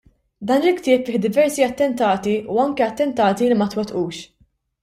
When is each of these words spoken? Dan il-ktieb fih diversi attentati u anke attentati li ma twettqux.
Dan 0.51 0.61
il-ktieb 0.69 1.03
fih 1.09 1.17
diversi 1.25 1.61
attentati 1.69 2.35
u 2.55 2.57
anke 2.65 2.83
attentati 2.91 3.43
li 3.53 3.59
ma 3.61 3.67
twettqux. 3.75 4.15